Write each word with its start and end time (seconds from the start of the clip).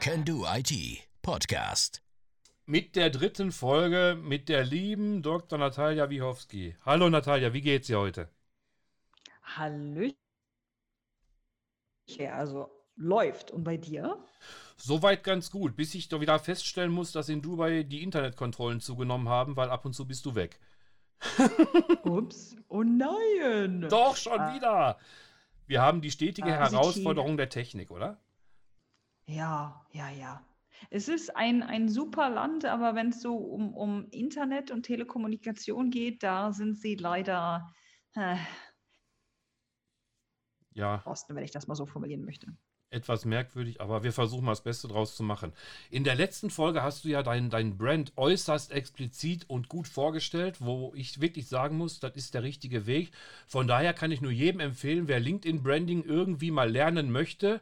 Can 0.00 0.24
Do 0.24 0.44
IT 0.46 0.72
Podcast. 1.22 2.02
Mit 2.66 2.96
der 2.96 3.10
dritten 3.10 3.52
Folge 3.52 4.18
mit 4.20 4.48
der 4.48 4.64
lieben 4.64 5.22
Dr. 5.22 5.58
Natalia 5.58 6.10
Wichowski. 6.10 6.76
Hallo 6.84 7.08
Natalia, 7.08 7.52
wie 7.52 7.60
geht's 7.60 7.86
dir 7.86 7.98
heute? 7.98 8.28
Hallöchen. 9.42 10.16
Also 12.30 12.70
läuft. 12.96 13.50
Und 13.50 13.64
bei 13.64 13.76
dir? 13.76 14.18
Soweit 14.76 15.22
ganz 15.24 15.50
gut, 15.50 15.76
bis 15.76 15.94
ich 15.94 16.08
doch 16.08 16.20
wieder 16.20 16.38
feststellen 16.38 16.92
muss, 16.92 17.12
dass 17.12 17.28
in 17.28 17.42
Dubai 17.42 17.84
die 17.84 18.02
Internetkontrollen 18.02 18.80
zugenommen 18.80 19.28
haben, 19.28 19.56
weil 19.56 19.70
ab 19.70 19.84
und 19.84 19.92
zu 19.94 20.06
bist 20.06 20.26
du 20.26 20.34
weg. 20.34 20.58
Ups. 22.04 22.56
Oh 22.68 22.82
nein. 22.82 23.86
Doch, 23.88 24.16
schon 24.16 24.40
ah. 24.40 24.54
wieder. 24.54 24.98
Wir 25.66 25.82
haben 25.82 26.00
die 26.02 26.10
stetige 26.12 26.52
Ah, 26.52 26.56
Herausforderung 26.56 27.36
der 27.36 27.48
Technik, 27.48 27.90
oder? 27.90 28.20
Ja, 29.26 29.84
ja, 29.92 30.10
ja. 30.10 30.46
Es 30.90 31.08
ist 31.08 31.34
ein, 31.36 31.62
ein 31.62 31.88
super 31.88 32.28
Land, 32.30 32.64
aber 32.64 32.94
wenn 32.94 33.08
es 33.10 33.20
so 33.22 33.36
um, 33.36 33.74
um 33.74 34.08
Internet 34.10 34.70
und 34.70 34.82
Telekommunikation 34.84 35.90
geht, 35.90 36.22
da 36.22 36.52
sind 36.52 36.76
sie 36.78 36.96
leider 36.96 37.72
äh, 38.14 38.36
Ja, 40.74 41.04
Osten, 41.04 41.36
wenn 41.36 41.44
ich 41.44 41.52
das 41.52 41.68
mal 41.68 41.76
so 41.76 41.86
formulieren 41.86 42.24
möchte. 42.24 42.46
Etwas 42.92 43.24
merkwürdig, 43.24 43.80
aber 43.80 44.02
wir 44.02 44.12
versuchen 44.12 44.44
mal 44.44 44.52
das 44.52 44.62
Beste 44.62 44.88
draus 44.88 45.16
zu 45.16 45.22
machen. 45.22 45.52
In 45.90 46.04
der 46.04 46.14
letzten 46.14 46.50
Folge 46.50 46.82
hast 46.82 47.04
du 47.04 47.08
ja 47.08 47.22
dein, 47.22 47.50
dein 47.50 47.76
Brand 47.78 48.12
äußerst 48.16 48.72
explizit 48.72 49.48
und 49.48 49.68
gut 49.68 49.88
vorgestellt, 49.88 50.56
wo 50.60 50.92
ich 50.94 51.20
wirklich 51.20 51.48
sagen 51.48 51.76
muss, 51.76 52.00
das 52.00 52.14
ist 52.14 52.34
der 52.34 52.42
richtige 52.42 52.86
Weg. 52.86 53.10
Von 53.46 53.66
daher 53.66 53.94
kann 53.94 54.12
ich 54.12 54.20
nur 54.20 54.32
jedem 54.32 54.60
empfehlen, 54.60 55.08
wer 55.08 55.20
LinkedIn 55.20 55.62
Branding 55.62 56.04
irgendwie 56.04 56.50
mal 56.50 56.70
lernen 56.70 57.10
möchte, 57.10 57.60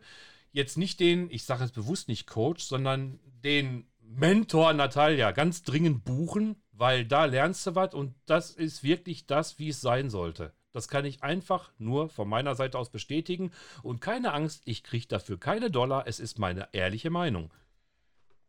jetzt 0.52 0.76
nicht 0.76 1.00
den, 1.00 1.30
ich 1.30 1.44
sage 1.44 1.64
es 1.64 1.72
bewusst 1.72 2.08
nicht 2.08 2.26
Coach, 2.26 2.64
sondern 2.64 3.20
den 3.44 3.86
Mentor 4.02 4.72
Natalia 4.72 5.30
ganz 5.30 5.62
dringend 5.62 6.04
buchen, 6.04 6.56
weil 6.72 7.04
da 7.04 7.26
lernst 7.26 7.66
du 7.66 7.74
was 7.74 7.94
und 7.94 8.14
das 8.26 8.50
ist 8.50 8.82
wirklich 8.82 9.26
das, 9.26 9.58
wie 9.58 9.68
es 9.68 9.80
sein 9.80 10.10
sollte. 10.10 10.52
Das 10.72 10.88
kann 10.88 11.04
ich 11.04 11.22
einfach 11.22 11.72
nur 11.78 12.08
von 12.08 12.28
meiner 12.28 12.54
Seite 12.54 12.78
aus 12.78 12.90
bestätigen 12.90 13.50
und 13.82 14.00
keine 14.00 14.32
Angst, 14.32 14.62
ich 14.66 14.82
kriege 14.82 15.06
dafür 15.08 15.38
keine 15.38 15.70
Dollar, 15.70 16.06
es 16.06 16.20
ist 16.20 16.38
meine 16.38 16.68
ehrliche 16.72 17.10
Meinung. 17.10 17.50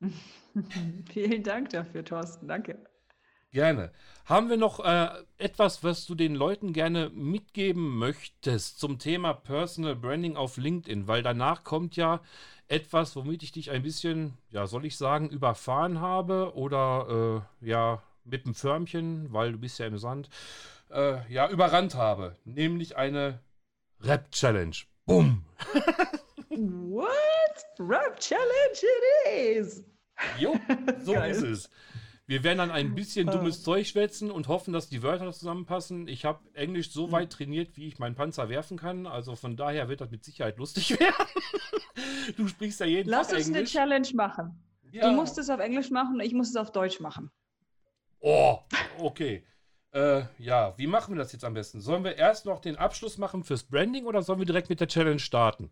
Vielen 1.12 1.44
Dank 1.44 1.70
dafür, 1.70 2.04
Thorsten. 2.04 2.48
Danke. 2.48 2.78
Gerne. 3.52 3.92
Haben 4.26 4.50
wir 4.50 4.56
noch 4.56 4.80
äh, 4.80 5.10
etwas, 5.38 5.84
was 5.84 6.06
du 6.06 6.16
den 6.16 6.36
Leuten 6.36 6.72
gerne 6.72 7.10
mitgeben 7.10 7.98
möchtest 7.98 8.80
zum 8.80 8.98
Thema 8.98 9.34
Personal 9.34 9.96
Branding 9.96 10.38
auf 10.38 10.56
LinkedIn? 10.56 11.08
Weil 11.08 11.22
danach 11.22 11.66
kommt 11.66 11.98
ja 11.98 12.22
etwas, 12.70 13.16
womit 13.18 13.44
ich 13.44 13.52
dich 13.52 13.70
ein 13.70 13.84
bisschen, 13.84 14.38
ja, 14.52 14.68
soll 14.68 14.86
ich 14.86 14.96
sagen, 14.96 15.30
überfahren 15.30 16.00
habe 16.00 16.56
oder 16.56 17.44
äh, 17.62 17.68
ja, 17.70 18.02
mit 18.24 18.46
dem 18.46 18.56
Förmchen, 18.56 19.34
weil 19.34 19.52
du 19.52 19.58
bist 19.58 19.80
ja 19.80 19.88
im 19.88 19.98
Sand, 19.98 20.30
äh, 20.92 21.32
ja, 21.32 21.50
überrannt 21.50 21.96
habe. 21.96 22.38
Nämlich 22.46 22.98
eine 22.98 23.40
Rap-Challenge. 24.02 24.76
Bumm! 25.06 25.46
What? 26.50 27.10
Rap 27.80 28.20
Challenge 28.20 28.46
it 28.74 29.58
is! 29.58 29.84
Jo, 30.38 30.56
so 31.04 31.14
ist 31.14 31.42
es. 31.42 31.70
Wir 32.28 32.44
werden 32.44 32.60
dann 32.60 32.72
ein 32.72 32.96
bisschen 32.96 33.28
Ah. 33.28 33.32
dummes 33.34 33.64
Zeug 33.64 33.88
schwätzen 33.88 34.32
und 34.32 34.48
hoffen, 34.48 34.72
dass 34.74 34.88
die 34.88 35.04
Wörter 35.04 35.32
zusammenpassen. 35.34 36.08
Ich 36.08 36.24
habe 36.24 36.40
Englisch 36.54 36.88
Hm. 36.88 36.92
so 36.94 37.12
weit 37.12 37.32
trainiert, 37.32 37.76
wie 37.76 37.88
ich 37.88 38.00
meinen 38.00 38.16
Panzer 38.16 38.48
werfen 38.50 38.78
kann. 38.78 39.06
Also 39.08 39.36
von 39.36 39.58
daher 39.58 39.90
wird 39.90 40.02
das 40.02 40.12
mit 40.12 40.24
Sicherheit 40.24 40.58
lustig 40.58 40.92
werden. 41.00 41.26
Du 42.38 42.48
sprichst 42.48 42.80
ja 42.80 42.86
jeden 42.86 43.10
Lass 43.10 43.30
Tag 43.30 43.38
uns 43.38 43.48
eine 43.48 43.58
Englisch. 43.58 43.74
Challenge 43.74 44.08
machen. 44.14 44.64
Ja. 44.92 45.10
Du 45.10 45.16
musst 45.16 45.38
es 45.38 45.50
auf 45.50 45.60
Englisch 45.60 45.90
machen 45.90 46.16
und 46.16 46.22
ich 46.22 46.34
muss 46.34 46.50
es 46.50 46.56
auf 46.56 46.72
Deutsch 46.72 47.00
machen. 47.00 47.32
Oh, 48.20 48.60
okay. 49.00 49.44
Äh, 49.94 50.24
ja, 50.38 50.78
wie 50.78 50.86
machen 50.88 51.14
wir 51.16 51.20
das 51.20 51.32
jetzt 51.32 51.46
am 51.46 51.54
besten? 51.54 51.80
Sollen 51.82 52.04
wir 52.04 52.18
erst 52.18 52.46
noch 52.46 52.60
den 52.60 52.76
Abschluss 52.78 53.18
machen 53.18 53.44
fürs 53.46 53.64
Branding 53.64 54.06
oder 54.06 54.22
sollen 54.22 54.40
wir 54.40 54.46
direkt 54.46 54.70
mit 54.70 54.80
der 54.82 54.88
Challenge 54.90 55.20
starten? 55.20 55.72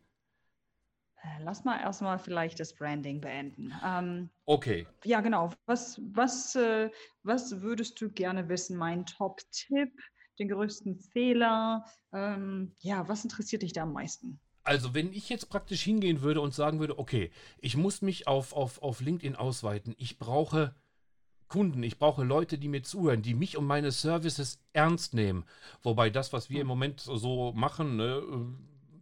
Äh, 1.23 1.43
Lass 1.43 1.63
mal 1.63 1.79
erstmal 1.79 2.19
vielleicht 2.19 2.59
das 2.59 2.73
Branding 2.75 3.21
beenden. 3.21 3.73
Ähm, 3.85 4.29
Okay. 4.47 4.87
ja, 5.05 5.21
genau. 5.21 5.53
Was, 5.67 6.01
was, 6.13 6.55
äh, 6.55 6.91
was 7.23 7.61
würdest 7.61 7.99
du 8.01 8.09
gerne 8.11 8.49
wissen? 8.49 8.77
Mein 8.77 9.05
Top-Tipp, 9.05 9.93
den 10.39 10.49
größten 10.49 10.99
Fehler? 10.99 11.85
Ähm, 12.13 12.75
ja, 12.81 13.07
was 13.07 13.23
interessiert 13.23 13.63
dich 13.63 13.73
da 13.73 13.83
am 13.83 13.93
meisten? 13.93 14.41
Also, 14.63 14.93
wenn 14.93 15.11
ich 15.13 15.27
jetzt 15.29 15.49
praktisch 15.49 15.81
hingehen 15.83 16.21
würde 16.21 16.39
und 16.41 16.53
sagen 16.53 16.79
würde, 16.79 16.97
okay, 16.99 17.31
ich 17.59 17.75
muss 17.75 18.01
mich 18.01 18.27
auf, 18.27 18.53
auf, 18.53 18.81
auf 18.81 19.01
LinkedIn 19.01 19.35
ausweiten, 19.35 19.95
ich 19.97 20.17
brauche 20.19 20.75
Kunden, 21.49 21.83
ich 21.83 21.97
brauche 21.97 22.23
Leute, 22.23 22.57
die 22.57 22.67
mir 22.67 22.83
zuhören, 22.83 23.21
die 23.21 23.33
mich 23.33 23.57
und 23.57 23.65
meine 23.65 23.91
Services 23.91 24.59
ernst 24.71 25.13
nehmen. 25.13 25.45
Wobei 25.83 26.09
das, 26.09 26.31
was 26.31 26.49
wir 26.49 26.61
im 26.61 26.67
Moment 26.67 27.01
so 27.01 27.51
machen, 27.53 27.97
ne, 27.97 28.21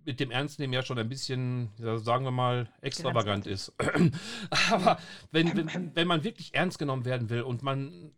mit 0.06 0.22
dem 0.22 0.32
Ernstnehmen 0.32 0.74
ja 0.74 0.84
schon 0.84 0.98
ein 0.98 1.10
bisschen, 1.10 1.70
sagen 1.78 2.24
wir 2.24 2.32
mal, 2.32 2.70
extravagant 2.82 3.46
ist. 3.46 3.74
Aber 4.72 4.98
wenn, 5.32 5.56
wenn, 5.56 5.96
wenn 5.96 6.08
man 6.08 6.24
wirklich 6.24 6.56
ernst 6.56 6.80
genommen 6.80 7.04
werden 7.04 7.30
will 7.30 7.42
und 7.42 7.62
man 7.62 8.12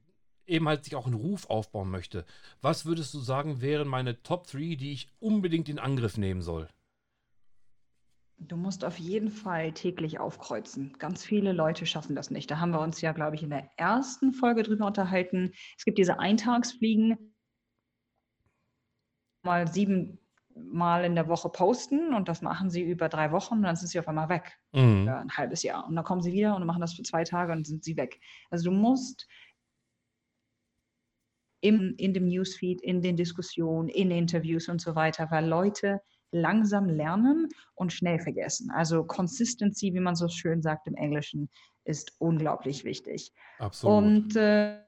eben 0.45 0.67
halt 0.67 0.83
sich 0.83 0.95
auch 0.95 1.07
einen 1.07 1.15
Ruf 1.15 1.49
aufbauen 1.49 1.89
möchte, 1.89 2.25
was 2.61 2.85
würdest 2.85 3.13
du 3.15 3.19
sagen, 3.19 3.61
wären 3.61 3.87
meine 3.87 4.21
Top 4.21 4.45
3, 4.47 4.75
die 4.75 4.91
ich 4.91 5.09
unbedingt 5.19 5.67
in 5.67 5.79
Angriff 5.79 6.17
nehmen 6.17 6.43
soll? 6.43 6.69
Du 8.39 8.55
musst 8.55 8.85
auf 8.85 8.97
jeden 8.97 9.29
Fall 9.29 9.73
täglich 9.73 10.19
aufkreuzen. 10.19 10.93
Ganz 10.97 11.25
viele 11.25 11.51
Leute 11.51 11.85
schaffen 11.85 12.15
das 12.15 12.31
nicht. 12.31 12.49
Da 12.49 12.59
haben 12.59 12.71
wir 12.71 12.79
uns 12.79 13.01
ja, 13.01 13.11
glaube 13.11 13.35
ich, 13.35 13.43
in 13.43 13.49
der 13.49 13.69
ersten 13.75 14.31
Folge 14.31 14.63
drüber 14.63 14.85
unterhalten. 14.87 15.51
Es 15.77 15.83
gibt 15.83 15.97
diese 15.97 16.19
Eintagsfliegen, 16.19 17.35
mal 19.43 19.67
sieben 19.67 20.19
Mal 20.55 21.05
in 21.05 21.15
der 21.15 21.27
Woche 21.27 21.49
posten 21.49 22.13
und 22.13 22.27
das 22.27 22.41
machen 22.41 22.69
sie 22.69 22.81
über 22.81 23.07
drei 23.07 23.31
Wochen 23.31 23.55
und 23.55 23.63
dann 23.63 23.75
sind 23.75 23.87
sie 23.87 23.99
auf 23.99 24.07
einmal 24.07 24.29
weg. 24.29 24.57
Mhm. 24.73 25.07
Ein 25.07 25.37
halbes 25.37 25.63
Jahr. 25.63 25.85
Und 25.87 25.95
dann 25.95 26.03
kommen 26.03 26.21
sie 26.21 26.33
wieder 26.33 26.55
und 26.55 26.65
machen 26.65 26.81
das 26.81 26.93
für 26.93 27.03
zwei 27.03 27.23
Tage 27.23 27.51
und 27.51 27.67
sind 27.67 27.83
sie 27.83 27.97
weg. 27.97 28.19
Also 28.49 28.69
du 28.69 28.75
musst 28.75 29.27
im, 31.61 31.93
in 31.97 32.13
dem 32.13 32.27
Newsfeed, 32.27 32.81
in 32.81 33.01
den 33.01 33.17
Diskussionen, 33.17 33.89
in 33.89 34.11
Interviews 34.11 34.69
und 34.69 34.81
so 34.81 34.95
weiter, 34.95 35.29
weil 35.29 35.45
Leute 35.45 36.01
langsam 36.31 36.87
lernen 36.89 37.49
und 37.75 37.93
schnell 37.93 38.19
vergessen. 38.19 38.71
Also 38.71 39.03
Consistency, 39.03 39.93
wie 39.93 39.99
man 39.99 40.15
so 40.15 40.27
schön 40.27 40.61
sagt 40.61 40.87
im 40.87 40.95
Englischen, 40.95 41.49
ist 41.85 42.13
unglaublich 42.19 42.83
wichtig. 42.83 43.33
Absolut. 43.57 43.97
Und 43.97 44.35
äh, 44.35 44.79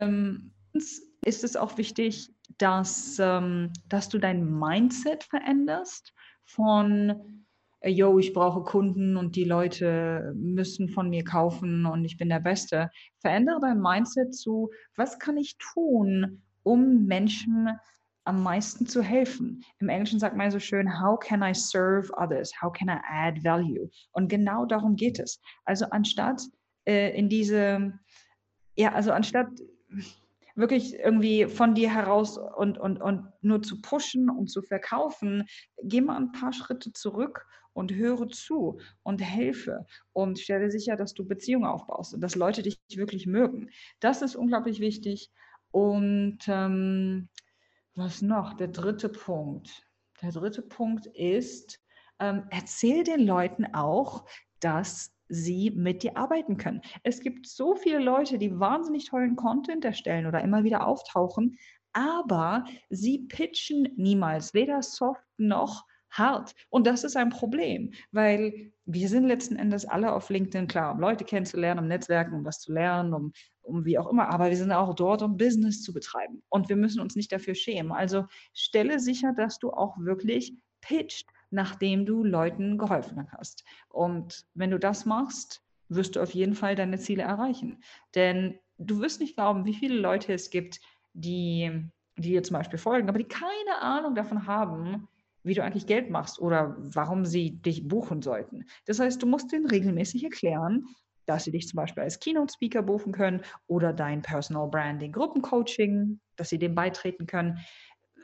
ähm, 0.00 0.52
ist 0.72 1.44
es 1.44 1.56
auch 1.56 1.78
wichtig, 1.78 2.30
dass, 2.58 3.18
ähm, 3.18 3.72
dass 3.88 4.08
du 4.08 4.18
dein 4.18 4.58
Mindset 4.58 5.24
veränderst 5.24 6.12
von, 6.44 7.44
äh, 7.80 7.90
yo, 7.90 8.18
ich 8.18 8.32
brauche 8.32 8.62
Kunden 8.62 9.16
und 9.16 9.36
die 9.36 9.44
Leute 9.44 10.32
müssen 10.36 10.88
von 10.88 11.10
mir 11.10 11.24
kaufen 11.24 11.86
und 11.86 12.04
ich 12.04 12.16
bin 12.16 12.28
der 12.28 12.40
Beste. 12.40 12.90
Verändere 13.18 13.60
dein 13.60 13.80
Mindset 13.80 14.34
zu, 14.34 14.70
was 14.96 15.18
kann 15.18 15.36
ich 15.36 15.56
tun, 15.58 16.42
um 16.62 17.06
Menschen 17.06 17.68
am 18.24 18.42
meisten 18.42 18.86
zu 18.86 19.02
helfen. 19.02 19.62
Im 19.78 19.88
Englischen 19.88 20.18
sagt 20.18 20.36
man 20.36 20.50
so 20.50 20.58
schön, 20.58 21.00
how 21.00 21.18
can 21.18 21.42
I 21.42 21.54
serve 21.54 22.10
others? 22.16 22.52
How 22.60 22.72
can 22.72 22.88
I 22.88 22.98
add 23.06 23.42
value? 23.44 23.90
Und 24.12 24.28
genau 24.28 24.64
darum 24.64 24.96
geht 24.96 25.18
es. 25.18 25.40
Also 25.64 25.86
anstatt 25.90 26.42
äh, 26.86 27.16
in 27.16 27.28
diese, 27.28 27.92
ja, 28.76 28.92
also 28.92 29.12
anstatt 29.12 29.48
wirklich 30.54 30.94
irgendwie 30.94 31.46
von 31.46 31.74
dir 31.74 31.92
heraus 31.92 32.38
und, 32.38 32.78
und, 32.78 33.00
und 33.00 33.28
nur 33.42 33.62
zu 33.62 33.80
pushen 33.80 34.30
und 34.30 34.48
zu 34.48 34.62
verkaufen, 34.62 35.44
geh 35.82 36.00
mal 36.00 36.16
ein 36.16 36.32
paar 36.32 36.52
Schritte 36.52 36.92
zurück 36.92 37.46
und 37.72 37.92
höre 37.92 38.28
zu 38.28 38.78
und 39.02 39.20
helfe 39.20 39.84
und 40.12 40.38
stelle 40.38 40.70
sicher, 40.70 40.96
dass 40.96 41.12
du 41.12 41.26
Beziehungen 41.26 41.66
aufbaust 41.66 42.14
und 42.14 42.20
dass 42.20 42.36
Leute 42.36 42.62
dich 42.62 42.78
wirklich 42.94 43.26
mögen. 43.26 43.70
Das 44.00 44.22
ist 44.22 44.36
unglaublich 44.36 44.80
wichtig. 44.80 45.30
Und 45.72 46.38
ähm, 46.46 47.28
was 47.96 48.22
noch? 48.22 48.54
Der 48.54 48.68
dritte 48.68 49.08
Punkt. 49.08 49.86
Der 50.22 50.32
dritte 50.32 50.62
Punkt 50.62 51.06
ist, 51.06 51.80
ähm, 52.18 52.46
erzähl 52.50 53.04
den 53.04 53.26
Leuten 53.26 53.74
auch, 53.74 54.24
dass 54.60 55.12
sie 55.28 55.70
mit 55.70 56.02
dir 56.02 56.16
arbeiten 56.16 56.56
können. 56.56 56.82
Es 57.02 57.20
gibt 57.20 57.46
so 57.46 57.74
viele 57.74 57.98
Leute, 57.98 58.38
die 58.38 58.58
wahnsinnig 58.58 59.06
tollen 59.06 59.36
Content 59.36 59.84
erstellen 59.84 60.26
oder 60.26 60.42
immer 60.42 60.64
wieder 60.64 60.86
auftauchen, 60.86 61.58
aber 61.92 62.64
sie 62.90 63.26
pitchen 63.26 63.88
niemals, 63.96 64.54
weder 64.54 64.82
soft 64.82 65.22
noch 65.36 65.86
hart. 66.18 66.54
Und 66.70 66.86
das 66.86 67.04
ist 67.04 67.16
ein 67.16 67.30
Problem, 67.30 67.92
weil 68.12 68.72
wir 68.86 69.08
sind 69.08 69.26
letzten 69.26 69.56
Endes 69.56 69.84
alle 69.84 70.12
auf 70.12 70.30
LinkedIn 70.30 70.66
klar, 70.66 70.92
um 70.94 71.00
Leute 71.00 71.24
kennenzulernen, 71.24 71.80
um 71.80 71.88
Netzwerken, 71.88 72.34
um 72.34 72.44
was 72.44 72.60
zu 72.60 72.72
lernen, 72.72 73.14
um, 73.14 73.32
um 73.62 73.84
wie 73.84 73.98
auch 73.98 74.10
immer. 74.10 74.28
Aber 74.28 74.50
wir 74.50 74.56
sind 74.56 74.72
auch 74.72 74.94
dort, 74.94 75.22
um 75.22 75.36
Business 75.36 75.82
zu 75.82 75.92
betreiben. 75.92 76.42
Und 76.48 76.68
wir 76.68 76.76
müssen 76.76 77.00
uns 77.00 77.16
nicht 77.16 77.32
dafür 77.32 77.54
schämen. 77.54 77.92
Also 77.92 78.24
stelle 78.52 79.00
sicher, 79.00 79.32
dass 79.36 79.58
du 79.58 79.70
auch 79.70 79.98
wirklich 79.98 80.54
pitcht 80.80 81.28
nachdem 81.54 82.04
du 82.04 82.24
Leuten 82.24 82.76
geholfen 82.76 83.30
hast. 83.32 83.64
Und 83.88 84.44
wenn 84.54 84.70
du 84.70 84.78
das 84.78 85.06
machst, 85.06 85.62
wirst 85.88 86.16
du 86.16 86.20
auf 86.20 86.32
jeden 86.32 86.54
Fall 86.54 86.74
deine 86.74 86.98
Ziele 86.98 87.22
erreichen. 87.22 87.82
Denn 88.14 88.58
du 88.78 89.00
wirst 89.00 89.20
nicht 89.20 89.36
glauben, 89.36 89.64
wie 89.64 89.74
viele 89.74 89.96
Leute 89.96 90.32
es 90.32 90.50
gibt, 90.50 90.80
die, 91.12 91.70
die 92.16 92.30
dir 92.30 92.42
zum 92.42 92.54
Beispiel 92.54 92.78
folgen, 92.78 93.08
aber 93.08 93.18
die 93.18 93.28
keine 93.28 93.80
Ahnung 93.80 94.14
davon 94.14 94.46
haben, 94.46 95.08
wie 95.44 95.54
du 95.54 95.62
eigentlich 95.62 95.86
Geld 95.86 96.10
machst 96.10 96.40
oder 96.40 96.74
warum 96.78 97.24
sie 97.24 97.52
dich 97.62 97.86
buchen 97.86 98.22
sollten. 98.22 98.64
Das 98.86 98.98
heißt, 98.98 99.22
du 99.22 99.26
musst 99.26 99.52
ihnen 99.52 99.66
regelmäßig 99.66 100.24
erklären, 100.24 100.86
dass 101.26 101.44
sie 101.44 101.52
dich 101.52 101.68
zum 101.68 101.76
Beispiel 101.76 102.02
als 102.02 102.18
Keynote-Speaker 102.18 102.82
buchen 102.82 103.12
können 103.12 103.42
oder 103.66 103.92
dein 103.92 104.22
Personal 104.22 104.68
Branding 104.68 105.12
Gruppencoaching, 105.12 106.20
dass 106.36 106.48
sie 106.48 106.58
dem 106.58 106.74
beitreten 106.74 107.26
können. 107.26 107.58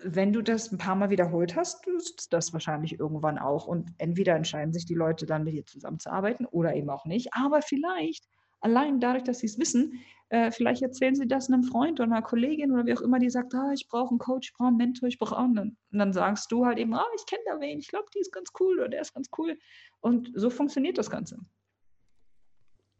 Wenn 0.02 0.32
du 0.32 0.42
das 0.42 0.72
ein 0.72 0.78
paar 0.78 0.96
Mal 0.96 1.10
wiederholt 1.10 1.56
hast, 1.56 1.86
ist 1.86 2.32
das 2.32 2.52
wahrscheinlich 2.52 2.98
irgendwann 2.98 3.38
auch. 3.38 3.66
Und 3.66 3.92
entweder 3.98 4.34
entscheiden 4.34 4.72
sich 4.72 4.86
die 4.86 4.94
Leute 4.94 5.26
dann 5.26 5.44
mit 5.44 5.54
dir 5.54 5.66
zusammenzuarbeiten 5.66 6.46
oder 6.46 6.74
eben 6.74 6.88
auch 6.90 7.04
nicht. 7.04 7.28
Aber 7.32 7.60
vielleicht, 7.60 8.24
allein 8.60 9.00
dadurch, 9.00 9.24
dass 9.24 9.40
sie 9.40 9.46
es 9.46 9.58
wissen, 9.58 10.00
äh, 10.30 10.52
vielleicht 10.52 10.82
erzählen 10.82 11.16
sie 11.16 11.26
das 11.26 11.48
einem 11.48 11.64
Freund 11.64 11.98
oder 11.98 12.10
einer 12.10 12.22
Kollegin 12.22 12.70
oder 12.70 12.86
wie 12.86 12.94
auch 12.94 13.00
immer, 13.00 13.18
die 13.18 13.30
sagt, 13.30 13.52
ah, 13.54 13.72
ich 13.72 13.88
brauche 13.88 14.10
einen 14.10 14.20
Coach, 14.20 14.50
ich 14.50 14.54
brauche 14.54 14.68
einen 14.68 14.76
Mentor, 14.76 15.08
ich 15.08 15.18
brauche 15.18 15.36
einen. 15.36 15.76
Und 15.90 15.98
dann 15.98 16.12
sagst 16.12 16.52
du 16.52 16.64
halt 16.64 16.78
eben, 16.78 16.94
ah, 16.94 17.04
ich 17.16 17.26
kenne 17.26 17.42
da 17.46 17.60
wen, 17.60 17.80
ich 17.80 17.88
glaube, 17.88 18.06
die 18.14 18.20
ist 18.20 18.32
ganz 18.32 18.50
cool 18.60 18.78
oder 18.78 18.88
der 18.88 19.00
ist 19.00 19.12
ganz 19.12 19.28
cool. 19.38 19.58
Und 20.00 20.30
so 20.34 20.48
funktioniert 20.48 20.98
das 20.98 21.10
Ganze. 21.10 21.38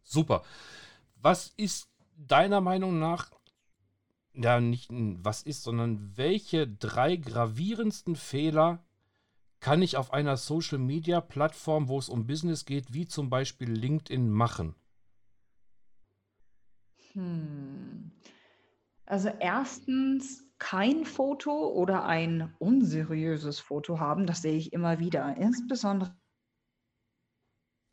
Super. 0.02 0.42
Was 1.22 1.54
ist 1.56 1.88
deiner 2.16 2.60
Meinung 2.60 2.98
nach, 2.98 3.30
ja, 4.34 4.60
nicht 4.60 4.88
was 4.90 5.42
ist, 5.42 5.62
sondern 5.62 6.16
welche 6.16 6.66
drei 6.66 7.14
gravierendsten 7.14 8.16
Fehler 8.16 8.84
kann 9.60 9.82
ich 9.82 9.96
auf 9.96 10.12
einer 10.12 10.36
Social 10.36 10.78
Media 10.78 11.20
Plattform, 11.20 11.86
wo 11.88 11.98
es 11.98 12.08
um 12.08 12.26
Business 12.26 12.64
geht, 12.64 12.92
wie 12.92 13.06
zum 13.06 13.30
Beispiel 13.30 13.70
LinkedIn, 13.70 14.28
machen? 14.30 14.74
Hm. 17.12 18.10
Also 19.06 19.28
erstens 19.40 20.44
kein 20.58 21.04
Foto 21.04 21.72
oder 21.72 22.04
ein 22.04 22.54
unseriöses 22.58 23.58
Foto 23.58 23.98
haben, 23.98 24.26
das 24.26 24.42
sehe 24.42 24.56
ich 24.56 24.72
immer 24.72 25.00
wieder. 25.00 25.36
Insbesondere 25.36 26.14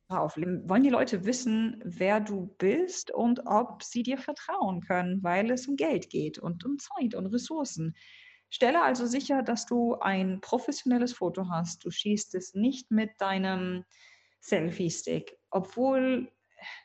auf 0.09 0.37
wollen 0.37 0.83
die 0.83 0.89
Leute 0.89 1.25
wissen, 1.25 1.81
wer 1.83 2.19
du 2.21 2.55
bist 2.57 3.11
und 3.11 3.45
ob 3.45 3.83
sie 3.83 4.03
dir 4.03 4.17
vertrauen 4.17 4.81
können, 4.81 5.21
weil 5.23 5.51
es 5.51 5.67
um 5.67 5.75
Geld 5.75 6.09
geht 6.09 6.39
und 6.39 6.63
um 6.65 6.77
Zeit 6.77 7.13
und 7.13 7.27
Ressourcen. 7.27 7.95
Stelle 8.49 8.81
also 8.83 9.05
sicher, 9.05 9.43
dass 9.43 9.65
du 9.65 9.95
ein 9.95 10.39
professionelles 10.39 11.13
Foto 11.13 11.49
hast. 11.49 11.83
Du 11.83 11.91
schießt 11.91 12.35
es 12.35 12.53
nicht 12.53 12.91
mit 12.91 13.11
deinem 13.17 13.83
Selfie-Stick, 14.39 15.37
obwohl 15.49 16.31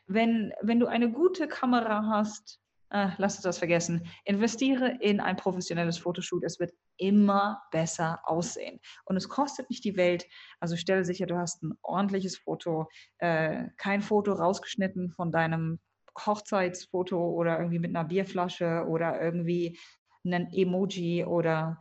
wenn, 0.07 0.53
wenn 0.61 0.79
du 0.79 0.87
eine 0.87 1.11
gute 1.11 1.47
Kamera 1.47 2.07
hast, 2.07 2.59
äh, 2.93 3.09
lass 3.17 3.35
uns 3.35 3.43
das 3.43 3.57
vergessen. 3.57 4.07
Investiere 4.23 4.97
in 5.01 5.19
ein 5.19 5.35
professionelles 5.35 5.97
Fotoshoot. 5.97 6.43
Es 6.43 6.59
wird 6.59 6.73
immer 6.97 7.63
besser 7.71 8.21
aussehen. 8.23 8.79
Und 9.05 9.17
es 9.17 9.27
kostet 9.27 9.69
nicht 9.69 9.83
die 9.83 9.97
Welt. 9.97 10.25
Also 10.59 10.77
stelle 10.77 11.03
sicher, 11.03 11.25
du 11.25 11.35
hast 11.35 11.63
ein 11.63 11.73
ordentliches 11.81 12.37
Foto, 12.37 12.87
äh, 13.17 13.65
kein 13.77 14.01
Foto 14.01 14.33
rausgeschnitten 14.33 15.11
von 15.11 15.31
deinem 15.31 15.79
Hochzeitsfoto 16.17 17.17
oder 17.31 17.57
irgendwie 17.57 17.79
mit 17.79 17.95
einer 17.95 18.07
Bierflasche 18.07 18.85
oder 18.87 19.19
irgendwie 19.19 19.79
ein 20.23 20.53
Emoji 20.53 21.25
oder 21.25 21.79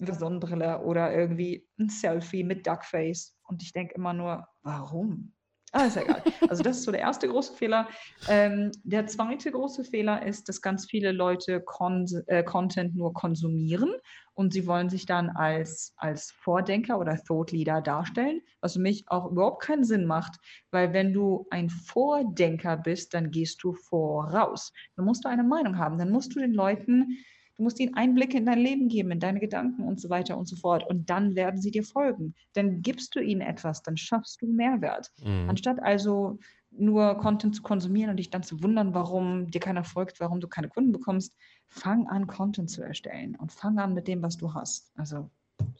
eine 0.00 0.14
Sonnenbrille 0.14 0.82
oder 0.82 1.12
irgendwie 1.12 1.66
ein 1.78 1.88
Selfie 1.88 2.44
mit 2.44 2.66
Duckface. 2.66 3.34
Und 3.44 3.62
ich 3.62 3.72
denke 3.72 3.94
immer 3.94 4.12
nur, 4.12 4.46
warum? 4.62 5.34
Ah, 5.72 5.84
ist 5.84 5.96
ja 5.96 6.02
egal. 6.02 6.22
Also 6.48 6.62
das 6.62 6.78
ist 6.78 6.84
so 6.84 6.92
der 6.92 7.00
erste 7.00 7.28
große 7.28 7.52
Fehler. 7.54 7.88
Ähm, 8.28 8.72
der 8.84 9.06
zweite 9.06 9.52
große 9.52 9.84
Fehler 9.84 10.24
ist, 10.24 10.48
dass 10.48 10.62
ganz 10.62 10.86
viele 10.86 11.12
Leute 11.12 11.60
Con 11.60 12.06
äh, 12.26 12.42
Content 12.42 12.96
nur 12.96 13.12
konsumieren 13.12 13.92
und 14.32 14.52
sie 14.52 14.66
wollen 14.66 14.88
sich 14.88 15.04
dann 15.04 15.30
als, 15.30 15.92
als 15.96 16.30
Vordenker 16.30 16.98
oder 16.98 17.16
Thought 17.22 17.52
Leader 17.52 17.82
darstellen, 17.82 18.40
was 18.60 18.74
für 18.74 18.80
mich 18.80 19.04
auch 19.08 19.30
überhaupt 19.30 19.62
keinen 19.62 19.84
Sinn 19.84 20.06
macht, 20.06 20.36
weil 20.70 20.92
wenn 20.92 21.12
du 21.12 21.46
ein 21.50 21.68
Vordenker 21.68 22.76
bist, 22.76 23.12
dann 23.12 23.30
gehst 23.30 23.62
du 23.62 23.74
voraus. 23.74 24.72
Dann 24.96 25.04
musst 25.04 25.24
du 25.24 25.28
eine 25.28 25.44
Meinung 25.44 25.76
haben, 25.76 25.98
dann 25.98 26.10
musst 26.10 26.34
du 26.34 26.40
den 26.40 26.54
Leuten 26.54 27.18
Du 27.58 27.64
musst 27.64 27.80
ihnen 27.80 27.94
Einblicke 27.94 28.38
in 28.38 28.46
dein 28.46 28.60
Leben 28.60 28.88
geben, 28.88 29.10
in 29.10 29.18
deine 29.18 29.40
Gedanken 29.40 29.82
und 29.82 30.00
so 30.00 30.08
weiter 30.08 30.38
und 30.38 30.46
so 30.46 30.54
fort. 30.54 30.88
Und 30.88 31.10
dann 31.10 31.34
werden 31.34 31.60
sie 31.60 31.72
dir 31.72 31.82
folgen. 31.82 32.34
Dann 32.52 32.82
gibst 32.82 33.16
du 33.16 33.20
ihnen 33.20 33.40
etwas, 33.40 33.82
dann 33.82 33.96
schaffst 33.96 34.40
du 34.40 34.46
Mehrwert. 34.46 35.10
Mhm. 35.24 35.50
Anstatt 35.50 35.82
also 35.82 36.38
nur 36.70 37.16
Content 37.18 37.56
zu 37.56 37.62
konsumieren 37.62 38.10
und 38.10 38.16
dich 38.18 38.30
dann 38.30 38.44
zu 38.44 38.62
wundern, 38.62 38.94
warum 38.94 39.50
dir 39.50 39.60
keiner 39.60 39.82
folgt, 39.82 40.20
warum 40.20 40.38
du 40.38 40.46
keine 40.46 40.68
Kunden 40.68 40.92
bekommst, 40.92 41.34
fang 41.66 42.06
an, 42.06 42.28
Content 42.28 42.70
zu 42.70 42.82
erstellen 42.82 43.34
und 43.34 43.50
fang 43.50 43.78
an 43.78 43.92
mit 43.92 44.06
dem, 44.06 44.22
was 44.22 44.36
du 44.36 44.54
hast. 44.54 44.92
Also 44.96 45.28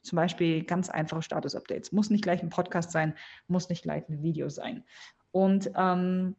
zum 0.02 0.16
Beispiel 0.16 0.64
ganz 0.64 0.88
einfache 0.88 1.22
Status-Updates. 1.22 1.92
Muss 1.92 2.10
nicht 2.10 2.24
gleich 2.24 2.42
ein 2.42 2.50
Podcast 2.50 2.90
sein, 2.90 3.14
muss 3.46 3.68
nicht 3.68 3.84
gleich 3.84 4.08
ein 4.08 4.22
Video 4.22 4.48
sein. 4.48 4.82
Und 5.30 5.70
ähm, 5.76 6.34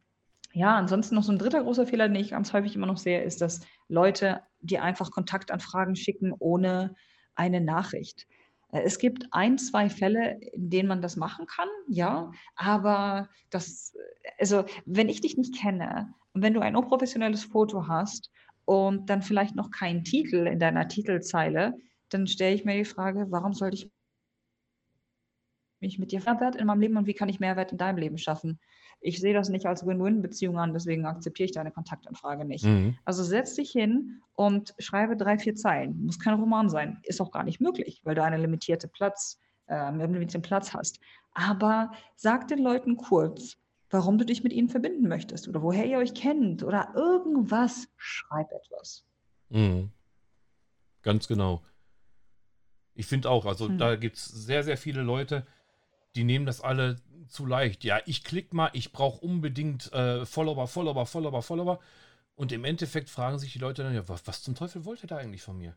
ja, 0.52 0.76
ansonsten 0.76 1.14
noch 1.14 1.22
so 1.22 1.32
ein 1.32 1.38
dritter 1.38 1.62
großer 1.62 1.86
Fehler, 1.86 2.08
den 2.08 2.16
ich 2.16 2.30
ganz 2.30 2.52
häufig 2.52 2.74
immer 2.74 2.86
noch 2.86 2.96
sehe, 2.96 3.22
ist, 3.22 3.40
dass 3.40 3.60
Leute 3.88 4.42
dir 4.60 4.82
einfach 4.82 5.10
Kontaktanfragen 5.10 5.96
schicken 5.96 6.34
ohne 6.38 6.94
eine 7.34 7.60
Nachricht. 7.60 8.26
Äh, 8.72 8.82
es 8.82 8.98
gibt 8.98 9.26
ein, 9.30 9.58
zwei 9.58 9.88
Fälle, 9.88 10.40
in 10.52 10.70
denen 10.70 10.88
man 10.88 11.02
das 11.02 11.16
machen 11.16 11.46
kann, 11.46 11.68
ja, 11.88 12.32
aber 12.56 13.28
das, 13.50 13.94
also 14.38 14.64
wenn 14.86 15.08
ich 15.08 15.20
dich 15.20 15.36
nicht 15.36 15.56
kenne 15.56 16.12
und 16.32 16.42
wenn 16.42 16.54
du 16.54 16.60
ein 16.60 16.76
unprofessionelles 16.76 17.44
Foto 17.44 17.86
hast 17.88 18.30
und 18.64 19.08
dann 19.10 19.22
vielleicht 19.22 19.54
noch 19.54 19.70
keinen 19.70 20.04
Titel 20.04 20.46
in 20.46 20.58
deiner 20.58 20.88
Titelzeile, 20.88 21.74
dann 22.08 22.26
stelle 22.26 22.54
ich 22.54 22.64
mir 22.64 22.76
die 22.76 22.84
Frage, 22.84 23.26
warum 23.30 23.52
sollte 23.52 23.76
ich 23.76 23.90
mich 25.80 25.98
mit 25.98 26.12
dir 26.12 26.20
Mehrwert 26.20 26.56
in 26.56 26.66
meinem 26.66 26.80
Leben 26.80 26.96
und 26.96 27.06
wie 27.06 27.14
kann 27.14 27.28
ich 27.28 27.40
Mehrwert 27.40 27.72
in 27.72 27.78
deinem 27.78 27.98
Leben 27.98 28.18
schaffen? 28.18 28.58
Ich 29.00 29.18
sehe 29.18 29.32
das 29.32 29.48
nicht 29.48 29.66
als 29.66 29.86
Win-Win-Beziehung 29.86 30.58
an, 30.58 30.74
deswegen 30.74 31.06
akzeptiere 31.06 31.46
ich 31.46 31.52
deine 31.52 31.70
Kontaktanfrage 31.70 32.44
nicht. 32.44 32.64
Mhm. 32.64 32.98
Also 33.04 33.24
setz 33.24 33.54
dich 33.54 33.70
hin 33.70 34.20
und 34.34 34.74
schreibe 34.78 35.16
drei, 35.16 35.38
vier 35.38 35.54
Zeilen. 35.54 36.04
Muss 36.04 36.18
kein 36.18 36.34
Roman 36.34 36.68
sein. 36.68 36.98
Ist 37.04 37.20
auch 37.20 37.30
gar 37.30 37.44
nicht 37.44 37.60
möglich, 37.60 38.02
weil 38.04 38.14
du 38.14 38.22
einen 38.22 38.40
limitierte 38.40 38.88
Platz, 38.88 39.38
äh, 39.66 39.74
einen 39.74 40.00
limitierten 40.00 40.42
Platz 40.42 40.74
hast. 40.74 41.00
Aber 41.32 41.92
sag 42.14 42.48
den 42.48 42.58
Leuten 42.58 42.96
kurz, 42.96 43.56
warum 43.88 44.18
du 44.18 44.24
dich 44.24 44.44
mit 44.44 44.52
ihnen 44.52 44.68
verbinden 44.68 45.08
möchtest 45.08 45.48
oder 45.48 45.62
woher 45.62 45.86
ihr 45.86 45.98
euch 45.98 46.14
kennt 46.14 46.62
oder 46.62 46.92
irgendwas. 46.94 47.88
Schreib 47.96 48.50
etwas. 48.52 49.06
Mhm. 49.48 49.90
Ganz 51.02 51.26
genau. 51.26 51.62
Ich 52.94 53.06
finde 53.06 53.30
auch, 53.30 53.46
also 53.46 53.68
mhm. 53.68 53.78
da 53.78 53.96
gibt 53.96 54.16
es 54.16 54.26
sehr, 54.26 54.62
sehr 54.62 54.76
viele 54.76 55.02
Leute, 55.02 55.46
die 56.14 56.24
nehmen 56.24 56.46
das 56.46 56.60
alle 56.60 56.96
zu 57.28 57.46
leicht. 57.46 57.84
Ja, 57.84 58.00
ich 58.06 58.24
klicke 58.24 58.54
mal, 58.54 58.70
ich 58.72 58.92
brauche 58.92 59.24
unbedingt 59.24 59.92
äh, 59.92 60.26
Follower, 60.26 60.66
Follower, 60.66 61.06
Follower, 61.06 61.42
Follower. 61.42 61.80
Und 62.34 62.52
im 62.52 62.64
Endeffekt 62.64 63.08
fragen 63.08 63.38
sich 63.38 63.52
die 63.52 63.58
Leute 63.58 63.82
dann, 63.82 63.94
ja, 63.94 64.08
was, 64.08 64.26
was 64.26 64.42
zum 64.42 64.54
Teufel 64.54 64.84
wollte 64.84 65.06
der 65.06 65.18
eigentlich 65.18 65.42
von 65.42 65.56
mir? 65.56 65.76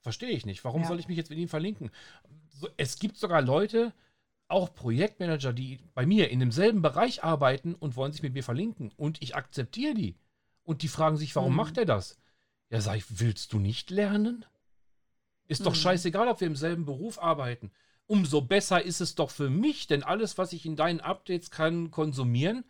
Verstehe 0.00 0.30
ich 0.30 0.44
nicht. 0.44 0.64
Warum 0.64 0.82
ja. 0.82 0.88
soll 0.88 1.00
ich 1.00 1.08
mich 1.08 1.16
jetzt 1.16 1.30
mit 1.30 1.38
ihm 1.38 1.48
verlinken? 1.48 1.90
So, 2.50 2.68
es 2.76 2.98
gibt 2.98 3.16
sogar 3.16 3.40
Leute, 3.40 3.92
auch 4.48 4.74
Projektmanager, 4.74 5.52
die 5.52 5.80
bei 5.94 6.04
mir 6.04 6.30
in 6.30 6.40
demselben 6.40 6.82
Bereich 6.82 7.24
arbeiten 7.24 7.74
und 7.74 7.96
wollen 7.96 8.12
sich 8.12 8.22
mit 8.22 8.34
mir 8.34 8.44
verlinken. 8.44 8.92
Und 8.96 9.22
ich 9.22 9.34
akzeptiere 9.34 9.94
die. 9.94 10.16
Und 10.62 10.82
die 10.82 10.88
fragen 10.88 11.16
sich, 11.16 11.34
warum 11.34 11.52
mhm. 11.52 11.56
macht 11.56 11.78
er 11.78 11.86
das? 11.86 12.18
Ja, 12.68 12.80
sag 12.80 12.96
ich, 12.96 13.20
willst 13.20 13.52
du 13.52 13.58
nicht 13.58 13.90
lernen? 13.90 14.44
Ist 15.46 15.60
mhm. 15.60 15.64
doch 15.64 15.74
scheißegal, 15.74 16.28
ob 16.28 16.40
wir 16.40 16.46
im 16.46 16.56
selben 16.56 16.84
Beruf 16.84 17.18
arbeiten 17.18 17.72
umso 18.06 18.42
besser 18.42 18.82
ist 18.82 19.00
es 19.00 19.14
doch 19.14 19.30
für 19.30 19.50
mich, 19.50 19.86
denn 19.86 20.02
alles, 20.02 20.38
was 20.38 20.52
ich 20.52 20.66
in 20.66 20.76
deinen 20.76 21.00
Updates 21.00 21.50
kann 21.50 21.90
konsumieren, 21.90 22.64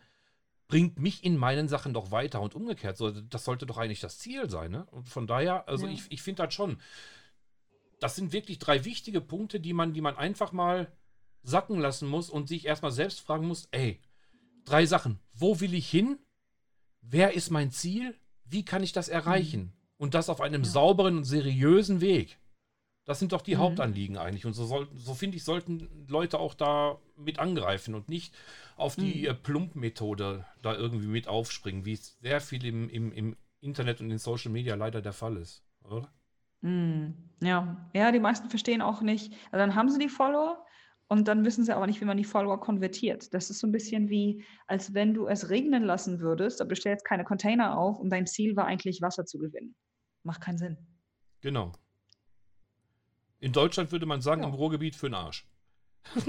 bringt 0.67 0.99
mich 0.99 1.23
in 1.23 1.37
meinen 1.37 1.67
Sachen 1.67 1.93
doch 1.93 2.11
weiter 2.11 2.41
und 2.41 2.55
umgekehrt. 2.55 2.97
So, 2.97 3.11
das 3.11 3.45
sollte 3.45 3.65
doch 3.65 3.77
eigentlich 3.77 3.99
das 3.99 4.17
Ziel 4.17 4.49
sein. 4.49 4.71
Ne? 4.71 4.85
Und 4.91 5.09
von 5.09 5.27
daher, 5.27 5.67
also 5.67 5.85
ja. 5.85 5.93
ich, 5.93 6.05
ich 6.09 6.21
finde 6.21 6.43
das 6.43 6.53
schon. 6.53 6.77
Das 7.99 8.15
sind 8.15 8.33
wirklich 8.33 8.59
drei 8.59 8.83
wichtige 8.83 9.21
Punkte, 9.21 9.59
die 9.59 9.73
man, 9.73 9.93
die 9.93 10.01
man 10.01 10.17
einfach 10.17 10.51
mal 10.51 10.91
sacken 11.43 11.79
lassen 11.79 12.07
muss 12.07 12.29
und 12.29 12.47
sich 12.47 12.65
erstmal 12.65 12.91
selbst 12.91 13.21
fragen 13.21 13.47
muss: 13.47 13.67
ey, 13.71 13.99
drei 14.65 14.85
Sachen. 14.85 15.19
Wo 15.33 15.59
will 15.59 15.73
ich 15.73 15.89
hin? 15.89 16.17
Wer 17.01 17.33
ist 17.33 17.51
mein 17.51 17.71
Ziel? 17.71 18.15
Wie 18.43 18.65
kann 18.65 18.83
ich 18.83 18.91
das 18.91 19.07
erreichen? 19.07 19.61
Mhm. 19.61 19.73
Und 19.97 20.13
das 20.13 20.29
auf 20.29 20.41
einem 20.41 20.63
ja. 20.63 20.69
sauberen 20.69 21.17
und 21.17 21.23
seriösen 21.23 22.01
Weg. 22.01 22.39
Das 23.05 23.19
sind 23.19 23.31
doch 23.31 23.41
die 23.41 23.55
mhm. 23.55 23.59
Hauptanliegen 23.59 24.17
eigentlich. 24.17 24.45
Und 24.45 24.53
so, 24.53 24.65
soll, 24.65 24.87
so 24.95 25.13
finde 25.13 25.37
ich, 25.37 25.43
sollten 25.43 26.05
Leute 26.07 26.39
auch 26.39 26.55
da 26.55 26.97
mit 27.15 27.39
angreifen 27.39 27.95
und 27.95 28.09
nicht 28.09 28.35
auf 28.75 28.95
die 28.95 29.21
mhm. 29.21 29.25
Äh, 29.25 29.33
Plump-Methode 29.35 30.45
da 30.61 30.75
irgendwie 30.75 31.07
mit 31.07 31.27
aufspringen, 31.27 31.85
wie 31.85 31.93
es 31.93 32.17
sehr 32.19 32.41
viel 32.41 32.65
im, 32.65 32.89
im, 32.89 33.11
im 33.11 33.35
Internet 33.61 34.01
und 34.01 34.11
in 34.11 34.17
Social 34.17 34.51
Media 34.51 34.75
leider 34.75 35.01
der 35.01 35.13
Fall 35.13 35.37
ist, 35.37 35.63
oder? 35.83 36.11
Hm, 36.61 37.13
ja. 37.41 37.89
ja, 37.93 38.11
die 38.11 38.19
meisten 38.19 38.49
verstehen 38.49 38.81
auch 38.81 39.01
nicht. 39.01 39.33
Also 39.51 39.57
dann 39.57 39.75
haben 39.75 39.89
sie 39.89 39.99
die 39.99 40.09
Follower 40.09 40.65
und 41.07 41.27
dann 41.27 41.45
wissen 41.45 41.63
sie 41.63 41.75
aber 41.75 41.85
nicht, 41.85 42.01
wie 42.01 42.05
man 42.05 42.17
die 42.17 42.23
Follower 42.23 42.59
konvertiert. 42.59 43.33
Das 43.35 43.51
ist 43.51 43.59
so 43.59 43.67
ein 43.67 43.71
bisschen 43.71 44.09
wie, 44.09 44.43
als 44.65 44.95
wenn 44.95 45.13
du 45.13 45.27
es 45.27 45.49
regnen 45.49 45.83
lassen 45.83 46.19
würdest, 46.19 46.61
aber 46.61 46.69
du 46.69 46.75
stellst 46.75 47.05
keine 47.05 47.23
Container 47.23 47.77
auf 47.77 47.99
und 47.99 48.09
dein 48.09 48.25
Ziel 48.25 48.55
war 48.55 48.65
eigentlich 48.65 49.01
Wasser 49.01 49.25
zu 49.25 49.37
gewinnen. 49.37 49.75
Macht 50.23 50.41
keinen 50.41 50.57
Sinn. 50.57 50.77
Genau. 51.41 51.73
In 53.39 53.51
Deutschland 53.53 53.91
würde 53.91 54.05
man 54.05 54.21
sagen, 54.21 54.41
Ja. 54.41 54.47
im 54.47 54.53
Ruhrgebiet 54.53 54.95
für 54.95 55.09
den 55.09 55.15
Arsch. 55.15 55.45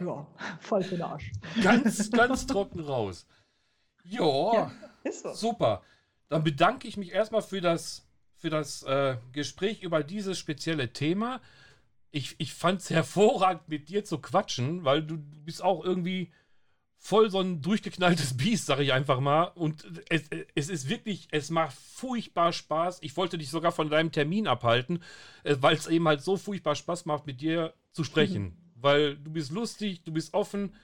Ja, 0.00 0.26
voll 0.60 0.82
für 0.82 0.96
den 0.96 1.02
Arsch. 1.02 1.30
Ganz, 1.62 2.10
ganz 2.10 2.46
trocken 2.46 2.80
raus. 2.80 3.24
Jo, 4.04 4.52
Ja, 4.54 4.72
ist 5.04 5.22
so. 5.22 5.32
super. 5.32 5.82
Dann 6.28 6.42
bedanke 6.42 6.88
ich 6.88 6.96
mich 6.96 7.12
erstmal 7.12 7.42
für 7.42 7.60
das, 7.60 8.04
für 8.34 8.50
das 8.50 8.82
äh, 8.82 9.16
Gespräch 9.32 9.82
über 9.82 10.02
dieses 10.02 10.38
spezielle 10.38 10.92
Thema. 10.92 11.40
Ich, 12.10 12.34
ich 12.38 12.52
fand 12.52 12.80
es 12.80 12.90
hervorragend, 12.90 13.68
mit 13.68 13.88
dir 13.90 14.04
zu 14.04 14.18
quatschen, 14.18 14.84
weil 14.84 15.02
du, 15.04 15.18
du 15.18 15.36
bist 15.44 15.62
auch 15.62 15.84
irgendwie 15.84 16.32
voll 17.02 17.30
so 17.30 17.40
ein 17.40 17.60
durchgeknalltes 17.60 18.36
Biest, 18.36 18.66
sag 18.66 18.78
ich 18.78 18.92
einfach 18.92 19.18
mal. 19.18 19.44
Und 19.56 19.84
es, 20.08 20.22
es 20.54 20.68
ist 20.68 20.88
wirklich, 20.88 21.26
es 21.32 21.50
macht 21.50 21.76
furchtbar 21.76 22.52
Spaß. 22.52 23.00
Ich 23.02 23.16
wollte 23.16 23.38
dich 23.38 23.50
sogar 23.50 23.72
von 23.72 23.90
deinem 23.90 24.12
Termin 24.12 24.46
abhalten, 24.46 25.02
äh, 25.42 25.56
weil 25.60 25.74
es 25.74 25.88
eben 25.88 26.06
halt 26.06 26.22
so 26.22 26.36
furchtbar 26.36 26.76
Spaß 26.76 27.04
macht, 27.06 27.26
mit 27.26 27.40
dir 27.40 27.74
zu 27.90 28.04
sprechen. 28.04 28.56
Weil 28.76 29.16
du 29.16 29.32
bist 29.32 29.50
lustig, 29.50 30.04
du 30.04 30.12
bist 30.12 30.32
offen 30.32 30.74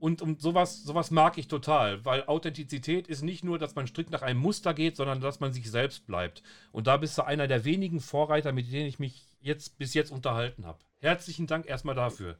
und, 0.00 0.20
und 0.20 0.40
sowas, 0.40 0.82
sowas 0.82 1.12
mag 1.12 1.38
ich 1.38 1.46
total. 1.46 2.04
Weil 2.04 2.24
Authentizität 2.26 3.06
ist 3.06 3.22
nicht 3.22 3.44
nur, 3.44 3.60
dass 3.60 3.76
man 3.76 3.86
strikt 3.86 4.10
nach 4.10 4.22
einem 4.22 4.40
Muster 4.40 4.74
geht, 4.74 4.96
sondern 4.96 5.20
dass 5.20 5.38
man 5.38 5.52
sich 5.52 5.70
selbst 5.70 6.08
bleibt. 6.08 6.42
Und 6.72 6.88
da 6.88 6.96
bist 6.96 7.16
du 7.16 7.24
einer 7.24 7.46
der 7.46 7.64
wenigen 7.64 8.00
Vorreiter, 8.00 8.50
mit 8.50 8.72
denen 8.72 8.88
ich 8.88 8.98
mich 8.98 9.28
jetzt 9.40 9.78
bis 9.78 9.94
jetzt 9.94 10.10
unterhalten 10.10 10.66
habe. 10.66 10.80
Herzlichen 10.98 11.46
Dank 11.46 11.66
erstmal 11.66 11.94
dafür. 11.94 12.36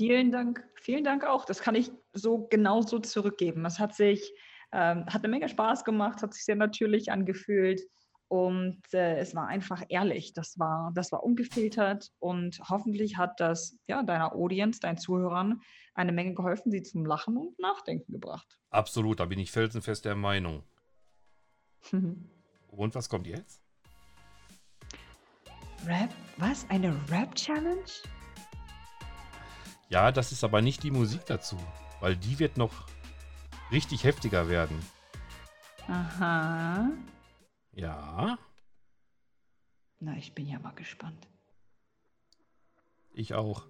Vielen 0.00 0.30
Dank, 0.30 0.66
vielen 0.76 1.04
Dank 1.04 1.26
auch. 1.26 1.44
Das 1.44 1.60
kann 1.60 1.74
ich 1.74 1.92
so 2.14 2.46
genauso 2.48 3.00
zurückgeben. 3.00 3.66
Es 3.66 3.78
hat 3.78 3.94
sich, 3.94 4.32
ähm, 4.72 5.04
hat 5.04 5.22
eine 5.22 5.28
Menge 5.28 5.46
Spaß 5.46 5.84
gemacht, 5.84 6.22
hat 6.22 6.32
sich 6.32 6.46
sehr 6.46 6.56
natürlich 6.56 7.12
angefühlt 7.12 7.82
und 8.28 8.80
äh, 8.94 9.18
es 9.18 9.34
war 9.34 9.46
einfach 9.48 9.82
ehrlich. 9.90 10.32
Das 10.32 10.58
war, 10.58 10.90
das 10.94 11.12
war 11.12 11.22
ungefiltert 11.22 12.12
und 12.18 12.62
hoffentlich 12.66 13.18
hat 13.18 13.40
das 13.40 13.76
ja 13.88 14.02
deiner 14.02 14.34
Audience, 14.34 14.80
deinen 14.80 14.96
Zuhörern 14.96 15.60
eine 15.92 16.12
Menge 16.12 16.32
geholfen, 16.32 16.72
sie 16.72 16.82
zum 16.82 17.04
Lachen 17.04 17.36
und 17.36 17.58
Nachdenken 17.58 18.10
gebracht. 18.10 18.58
Absolut, 18.70 19.20
da 19.20 19.26
bin 19.26 19.38
ich 19.38 19.50
felsenfest 19.50 20.06
der 20.06 20.16
Meinung. 20.16 20.62
Und 21.92 22.94
was 22.94 23.10
kommt 23.10 23.26
jetzt? 23.26 23.62
Rap? 25.86 26.08
Was? 26.38 26.64
Eine 26.70 26.94
Rap-Challenge? 27.10 27.84
Ja, 29.90 30.12
das 30.12 30.30
ist 30.30 30.44
aber 30.44 30.62
nicht 30.62 30.84
die 30.84 30.92
Musik 30.92 31.26
dazu, 31.26 31.56
weil 32.00 32.16
die 32.16 32.38
wird 32.38 32.56
noch 32.56 32.86
richtig 33.72 34.04
heftiger 34.04 34.48
werden. 34.48 34.80
Aha. 35.88 36.88
Ja, 37.72 38.38
Na, 39.98 40.16
ich 40.16 40.32
bin 40.34 40.46
ja 40.46 40.58
mal 40.60 40.74
gespannt. 40.74 41.28
ich 43.12 43.34
auch. 43.34 43.66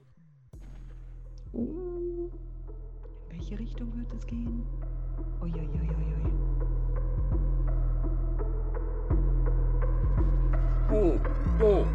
Uh, 1.53 2.31
in 3.31 3.31
welche 3.31 3.59
Richtung 3.59 3.97
wird 3.97 4.13
es 4.13 4.27
gehen? 4.27 4.65
Uiuiuiui. 5.41 6.31
Oh, 10.93 11.19
oh. 11.63 11.87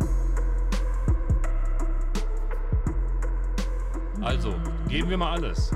Also, 4.46 4.60
geben 4.88 5.10
wir 5.10 5.18
mal 5.18 5.32
alles. 5.32 5.72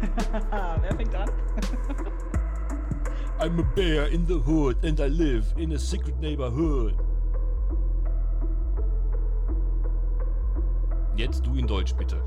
Wer 0.80 0.94
fängt 0.94 1.12
an? 1.12 1.28
I'm 3.40 3.58
a 3.58 3.64
bear 3.74 4.06
in 4.06 4.24
the 4.28 4.38
hood 4.38 4.76
and 4.84 5.00
I 5.00 5.08
live 5.08 5.52
in 5.56 5.72
a 5.72 5.78
secret 5.78 6.20
neighborhood. 6.20 6.94
Jetzt 11.16 11.44
du 11.44 11.56
in 11.56 11.66
Deutsch 11.66 11.96
bitte. 11.96 12.22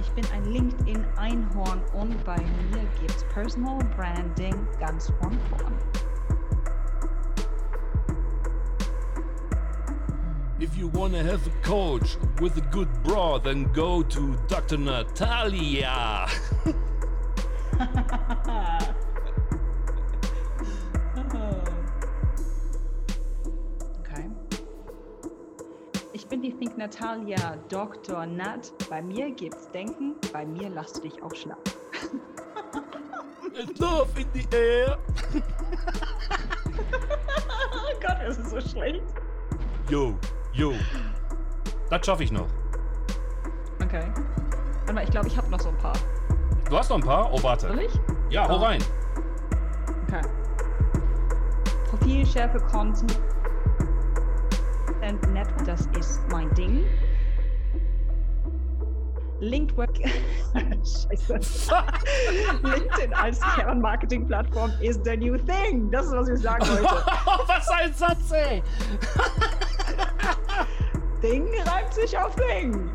Ich 0.00 0.12
bin 0.12 0.24
ein 0.32 0.44
LinkedIn-Einhorn 0.44 1.80
und 1.94 2.24
bei 2.24 2.36
mir 2.36 2.84
gibt's 3.00 3.24
Personal 3.34 3.80
Branding 3.96 4.54
ganz 4.78 5.12
von 5.20 5.36
vorn. 5.50 5.74
If 10.60 10.76
you 10.76 10.88
wanna 10.88 11.22
have 11.22 11.46
a 11.46 11.50
coach 11.62 12.18
with 12.38 12.58
a 12.58 12.60
good 12.60 13.02
bra, 13.02 13.38
then 13.38 13.72
go 13.72 14.02
to 14.02 14.36
Dr. 14.46 14.76
Natalia. 14.76 16.26
Okay. 24.00 24.28
Ich 26.12 26.26
bin 26.26 26.42
die 26.42 26.52
Think 26.52 26.76
Natalia 26.76 27.56
Dr. 27.70 28.26
Nat. 28.26 28.70
Bei 28.90 29.00
mir 29.00 29.30
gibt's 29.30 29.70
Denken, 29.70 30.16
bei 30.30 30.44
mir 30.44 30.68
lasst 30.68 30.98
du 30.98 31.02
dich 31.02 31.22
auch 31.22 31.34
schlafen. 31.34 31.62
There's 33.54 33.78
love 33.78 34.10
in 34.20 34.26
the 34.34 34.46
air. 34.54 34.98
Oh 37.72 37.98
Gott, 38.00 38.18
das 38.26 38.38
ist 38.38 38.50
so 38.50 38.60
schlecht. 38.60 39.02
Yo, 39.88 40.14
yo. 40.52 40.72
Das 41.90 42.04
schaffe 42.06 42.24
ich 42.24 42.32
noch. 42.32 42.46
Okay. 43.82 44.04
Warte 44.80 44.92
mal, 44.92 45.04
ich 45.04 45.10
glaube, 45.10 45.26
ich 45.28 45.36
habe 45.36 45.48
noch 45.50 45.60
so 45.60 45.68
ein 45.70 45.78
paar. 45.78 45.94
Du 46.68 46.76
hast 46.78 46.88
noch 46.90 46.96
ein 46.98 47.02
paar? 47.02 47.32
Oh, 47.32 47.42
warte. 47.42 47.68
Soll 47.68 47.80
ich? 47.80 47.92
Ja, 48.30 48.46
hau 48.48 48.56
Ja. 48.60 48.66
rein. 48.68 48.82
Okay. 50.06 50.20
Profilschärfe 51.88 52.58
Content. 52.60 53.18
Und 55.02 55.32
Net, 55.32 55.48
das 55.66 55.86
ist 55.98 56.20
mein 56.30 56.52
Ding. 56.54 56.84
Linked 59.40 59.74
Work. 59.76 59.96
Scheiße. 60.54 61.40
LinkedIn 62.62 63.14
als 63.14 63.40
Kernmarketing-Plattform 63.40 64.70
is 64.80 65.00
the 65.04 65.16
new 65.16 65.36
thing. 65.38 65.90
Das 65.90 66.06
ist, 66.06 66.12
was 66.12 66.28
ich 66.28 66.40
sagen 66.40 66.68
wollte. 66.68 66.84
Was 67.46 67.68
ein 67.70 67.92
Satz, 67.94 68.30
ey. 68.32 68.62
Ding 71.22 71.48
reibt 71.66 71.94
sich 71.94 72.16
auf 72.16 72.34
Ding. 72.36 72.90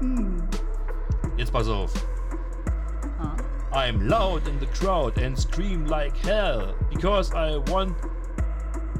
Hm. 0.00 0.42
Jetzt 1.36 1.52
pass 1.52 1.68
auf. 1.68 1.92
Ah. 3.20 3.36
I'm 3.72 4.08
loud 4.08 4.48
in 4.48 4.58
the 4.58 4.66
crowd 4.66 5.18
and 5.18 5.38
scream 5.38 5.86
like 5.86 6.16
hell 6.16 6.74
because 6.90 7.32
I 7.32 7.58
want 7.70 7.94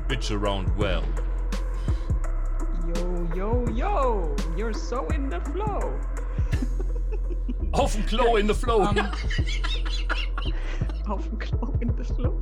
bitch 0.08 0.30
around 0.30 0.68
well. 0.76 1.04
Yo, 2.94 3.28
yo, 3.34 3.66
yo. 3.72 4.36
You're 4.56 4.72
so 4.72 5.06
in 5.08 5.28
the 5.28 5.40
flow. 5.52 5.92
Auf 7.72 7.92
dem 7.92 8.06
Klo 8.06 8.36
in 8.36 8.46
the 8.46 8.54
flow. 8.54 8.82
Um, 8.82 8.98
auf 11.08 11.28
dem 11.28 11.38
Klo 11.38 11.74
in 11.80 11.94
the 11.96 12.04
Flow. 12.04 12.37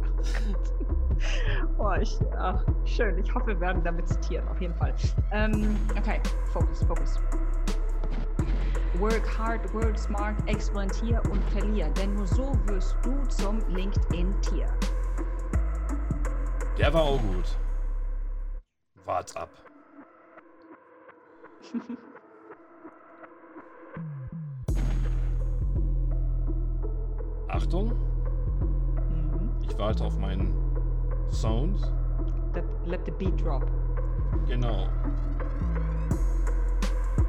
Oh, 1.78 1.92
ich, 2.00 2.18
ach, 2.38 2.64
schön. 2.85 3.18
Ich 3.18 3.35
hoffe, 3.35 3.49
wir 3.49 3.61
werden 3.61 3.83
damit 3.85 4.09
zitiert, 4.09 4.49
auf 4.49 4.61
jeden 4.61 4.75
Fall. 4.75 4.95
Ähm, 5.33 5.76
okay, 5.97 6.21
Fokus, 6.52 6.83
Fokus. 6.85 7.21
Work 8.99 9.38
hard, 9.38 9.75
work 9.75 9.99
smart, 9.99 10.35
experimentier 10.47 11.21
und 11.30 11.45
verlier, 11.50 11.90
denn 11.90 12.14
nur 12.14 12.26
so 12.26 12.52
wirst 12.64 12.97
du 13.02 13.14
zum 13.28 13.59
LinkedIn-Tier. 13.68 14.66
Der 16.78 16.95
war 16.95 17.02
auch 17.02 17.21
gut. 17.21 17.59
Wart 19.04 19.37
ab. 19.37 19.50
Achtung, 27.49 27.92
Mhm. 29.11 29.50
ich 29.68 29.78
warte 29.78 30.04
auf 30.04 30.18
meinen 30.18 30.52
Sound. 31.30 31.80
Let, 32.54 32.64
let 32.87 33.04
the 33.04 33.12
beat 33.12 33.37
drop. 33.37 33.68
Genau. 34.49 34.88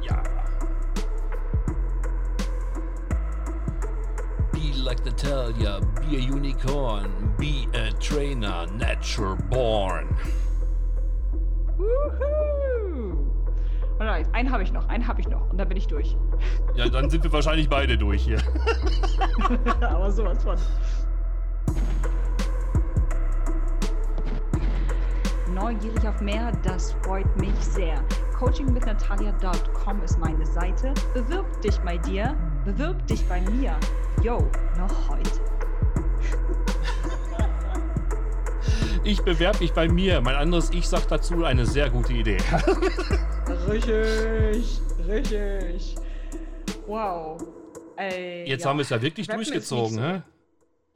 Ja. 0.02 0.24
Be 4.54 4.74
like 4.76 5.04
Natalia, 5.06 5.82
be 6.00 6.18
a 6.18 6.20
unicorn, 6.20 7.34
be 7.38 7.68
a 7.74 7.92
trainer, 8.00 8.66
natural 8.74 9.36
born. 9.50 10.16
Woohoo! 11.78 13.28
Alright, 14.00 14.28
einen 14.34 14.52
habe 14.52 14.64
ich 14.64 14.72
noch, 14.72 14.88
einen 14.90 15.08
habe 15.08 15.22
ich 15.22 15.28
noch 15.28 15.50
und 15.50 15.58
dann 15.58 15.68
bin 15.68 15.78
ich 15.78 15.88
durch. 15.88 16.16
Ja, 16.76 16.88
dann 16.88 17.10
sind 17.10 17.24
wir 17.24 17.34
wahrscheinlich 17.34 17.68
beide 17.68 17.98
durch 17.98 18.24
hier. 18.24 18.38
Aber 19.82 20.12
sowas 20.12 20.44
von. 20.44 20.58
Neugierig 25.60 26.08
auf 26.08 26.22
mehr, 26.22 26.52
das 26.64 26.94
freut 27.02 27.36
mich 27.38 27.56
sehr. 27.62 28.04
Coachingwithnatalia.com 28.38 30.04
ist 30.04 30.20
meine 30.20 30.46
Seite. 30.46 30.94
Bewirb 31.16 31.62
dich 31.64 31.76
bei 31.80 31.98
dir, 31.98 32.38
bewirb 32.64 33.08
dich 33.08 33.26
bei 33.26 33.42
mir. 33.42 33.76
Yo, 34.24 34.38
noch 34.78 35.10
heute. 35.10 35.32
Ich 39.04 39.24
bewerbe 39.24 39.60
mich 39.60 39.72
bei 39.72 39.88
mir. 39.88 40.20
Mein 40.20 40.36
anderes 40.36 40.70
Ich 40.72 40.86
sagt 40.86 41.10
dazu 41.10 41.46
eine 41.46 41.66
sehr 41.66 41.90
gute 41.90 42.12
Idee. 42.12 42.40
Richtig, 43.70 44.82
richtig. 45.08 45.96
Wow. 46.86 47.42
Ey, 47.96 48.46
Jetzt 48.50 48.64
ja. 48.64 48.70
haben 48.70 48.78
wir 48.78 48.82
es 48.82 48.90
ja 48.90 49.02
wirklich 49.02 49.30
Rappen 49.30 49.44
durchgezogen, 49.44 49.96
so. 49.96 50.02
hä? 50.02 50.22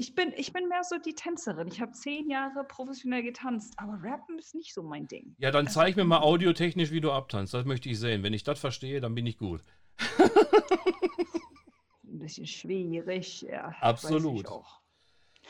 Ich 0.02 0.16
bin, 0.16 0.34
ich 0.36 0.52
bin 0.52 0.68
mehr 0.68 0.84
so 0.84 0.98
die 0.98 1.14
Tänzerin. 1.14 1.68
Ich 1.68 1.80
habe 1.80 1.92
zehn 1.92 2.28
Jahre 2.28 2.64
professionell 2.64 3.22
getanzt, 3.22 3.76
aber 3.78 4.00
Rappen 4.02 4.40
ist 4.40 4.56
nicht 4.56 4.74
so 4.74 4.82
mein 4.82 5.08
Ding. 5.08 5.36
Ja, 5.38 5.52
dann 5.52 5.68
zeig 5.68 5.96
mir 5.96 6.04
mal 6.04 6.22
audiotechnisch, 6.22 6.90
wie 6.90 7.02
du 7.02 7.12
abtanzt. 7.12 7.54
Das 7.54 7.66
möchte 7.66 7.88
ich 7.88 8.00
sehen. 8.00 8.24
Wenn 8.24 8.34
ich 8.34 8.44
das 8.44 8.60
verstehe, 8.60 9.00
dann 9.00 9.14
bin 9.14 9.28
ich 9.28 9.38
gut. 9.38 9.62
Ein 12.04 12.18
bisschen 12.18 12.48
schwierig, 12.48 13.44
ja. 13.44 13.76
Absolut. 13.80 14.44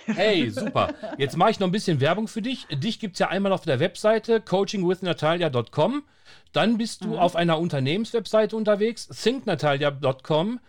Hey, 0.05 0.50
super. 0.51 0.96
Jetzt 1.17 1.38
mache 1.38 1.51
ich 1.51 1.62
noch 1.62 1.67
ein 1.67 1.72
bisschen 1.72 2.01
Werbung 2.01 2.27
für 2.27 2.41
dich. 2.41 2.67
Dich 2.67 3.00
gibt 3.00 3.13
es 3.13 3.20
ja 3.20 3.29
einmal 3.29 3.53
auf 3.53 3.62
der 3.62 3.79
Webseite 3.79 4.41
coachingwithnatalia.com. 4.41 6.03
Dann 6.51 6.77
bist 6.77 7.05
du 7.05 7.17
auf 7.17 7.38
einer 7.38 7.58
Unternehmenswebseite 7.58 8.58
unterwegs, 8.58 9.08
thinknatalia.com. 9.08 10.60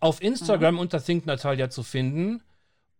Auf 0.00 0.22
Instagram 0.22 0.80
unter 0.80 1.00
thinknatalia 1.00 1.70
zu 1.70 1.84
finden. 1.84 2.42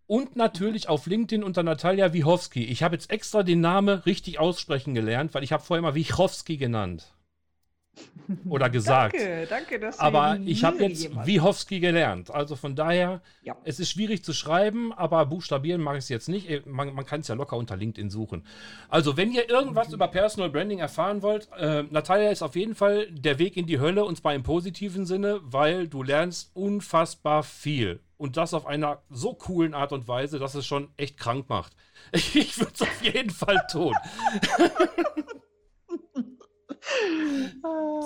Und 0.08 0.36
natürlich 0.36 0.88
auf 0.88 1.06
LinkedIn 1.06 1.44
unter 1.44 1.62
Natalia 1.62 2.12
Wichowski. 2.14 2.64
Ich 2.64 2.82
habe 2.82 2.94
jetzt 2.96 3.10
extra 3.10 3.42
den 3.42 3.60
Namen 3.60 3.98
richtig 4.00 4.40
aussprechen 4.40 4.94
gelernt, 4.94 5.34
weil 5.34 5.44
ich 5.44 5.52
habe 5.52 5.62
vorher 5.62 5.80
immer 5.80 5.94
Wichowski 5.94 6.56
genannt. 6.56 7.12
Oder 8.48 8.70
gesagt. 8.70 9.14
Danke, 9.14 9.46
danke, 9.50 9.80
dass 9.80 9.96
du 9.98 10.02
Aber 10.02 10.38
ich 10.46 10.64
habe 10.64 10.82
jetzt 10.84 11.14
hast. 11.14 11.26
Wichowski 11.26 11.80
gelernt. 11.80 12.30
Also 12.30 12.56
von 12.56 12.74
daher, 12.74 13.20
Ja. 13.42 13.56
es 13.64 13.80
ist 13.80 13.90
schwierig 13.90 14.24
zu 14.24 14.32
schreiben, 14.32 14.92
aber 14.94 15.26
buchstabieren 15.26 15.82
mache 15.82 15.98
ich 15.98 16.04
es 16.04 16.08
jetzt 16.08 16.28
nicht. 16.28 16.48
Eh, 16.48 16.62
Man, 16.64 16.94
man 16.94 17.04
kann 17.04 17.20
es 17.20 17.28
ja 17.28 17.34
locker 17.34 17.56
unter 17.56 17.76
LinkedIn 17.76 18.08
suchen. 18.08 18.46
Also, 18.88 19.16
wenn 19.18 19.32
ihr 19.32 19.50
irgendwas 19.50 19.92
über 19.92 20.08
Personal 20.08 20.48
Branding 20.48 20.78
erfahren 20.78 21.20
wollt, 21.22 21.48
äh, 21.58 21.82
Natalia 21.90 22.30
ist 22.30 22.42
auf 22.42 22.56
jeden 22.56 22.74
Fall 22.74 23.10
der 23.10 23.38
Weg 23.38 23.56
in 23.58 23.66
die 23.66 23.78
Hölle 23.80 24.04
und 24.04 24.16
zwar 24.16 24.34
im 24.34 24.42
positiven 24.42 25.04
Sinne, 25.04 25.40
weil 25.42 25.86
du 25.88 26.02
lernst 26.02 26.50
unfassbar 26.54 27.42
viel. 27.42 28.00
Und 28.18 28.36
das 28.36 28.52
auf 28.52 28.66
einer 28.66 29.02
so 29.08 29.34
coolen 29.34 29.74
Art 29.74 29.92
und 29.92 30.08
Weise, 30.08 30.38
dass 30.38 30.54
es 30.54 30.66
schon 30.66 30.92
echt 30.96 31.18
krank 31.18 31.48
macht. 31.48 31.74
Ich 32.12 32.58
würde 32.58 32.72
es 32.74 32.82
auf 32.82 33.02
jeden 33.02 33.30
Fall 33.30 33.60
tun. 33.70 33.94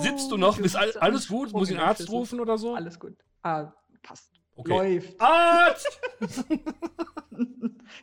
Sitzt 0.00 0.30
du 0.30 0.36
noch? 0.36 0.58
Ist 0.58 0.76
all, 0.76 0.92
alles 0.98 1.28
gut? 1.28 1.52
Muss 1.52 1.68
ich 1.68 1.74
in 1.74 1.80
einen 1.80 1.88
Arzt 1.88 2.10
rufen 2.10 2.40
oder 2.40 2.58
so? 2.58 2.74
Alles 2.74 2.98
gut. 2.98 3.16
Ah, 3.42 3.72
passt. 4.02 4.32
Okay. 4.56 4.70
Läuft. 4.70 5.20
Arzt! 5.20 6.00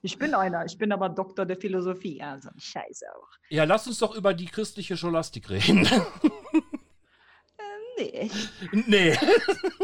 Ich 0.02 0.18
bin 0.18 0.34
einer, 0.34 0.66
ich 0.66 0.78
bin 0.78 0.92
aber 0.92 1.10
Doktor 1.10 1.46
der 1.46 1.58
Philosophie. 1.58 2.22
Also 2.22 2.50
Scheiße 2.58 3.06
auch. 3.16 3.28
Ja, 3.50 3.64
lass 3.64 3.88
uns 3.88 3.98
doch 3.98 4.16
über 4.16 4.34
die 4.34 4.46
christliche 4.46 4.96
Scholastik 4.96 5.50
reden. 5.50 5.88
Nee. 7.98 8.32
nee. 8.72 9.18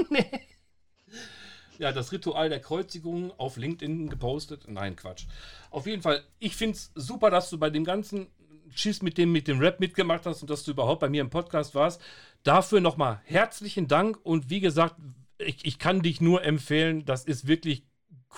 nee. 0.09 0.44
Ja, 1.77 1.91
das 1.91 2.11
Ritual 2.11 2.49
der 2.49 2.59
Kreuzigung 2.59 3.31
auf 3.37 3.57
LinkedIn 3.57 4.09
gepostet. 4.09 4.65
Nein, 4.67 4.95
Quatsch. 4.95 5.25
Auf 5.69 5.87
jeden 5.87 6.01
Fall, 6.01 6.23
ich 6.39 6.55
finde 6.55 6.77
es 6.77 6.91
super, 6.95 7.29
dass 7.29 7.49
du 7.49 7.57
bei 7.57 7.69
dem 7.69 7.83
ganzen 7.83 8.27
Schiss 8.73 9.01
mit 9.01 9.17
dem, 9.17 9.31
mit 9.31 9.47
dem 9.47 9.59
Rap 9.59 9.79
mitgemacht 9.79 10.25
hast 10.25 10.41
und 10.41 10.49
dass 10.49 10.63
du 10.63 10.71
überhaupt 10.71 11.01
bei 11.01 11.09
mir 11.09 11.21
im 11.21 11.29
Podcast 11.29 11.75
warst. 11.75 12.01
Dafür 12.43 12.81
nochmal 12.81 13.21
herzlichen 13.25 13.87
Dank 13.87 14.19
und 14.23 14.49
wie 14.49 14.59
gesagt, 14.59 14.95
ich, 15.37 15.65
ich 15.65 15.79
kann 15.79 16.01
dich 16.01 16.21
nur 16.21 16.43
empfehlen, 16.43 17.05
das 17.05 17.25
ist 17.25 17.47
wirklich 17.47 17.83